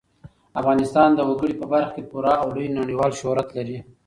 [0.59, 3.77] افغانستان د وګړي په برخه کې پوره او لوی نړیوال شهرت لري.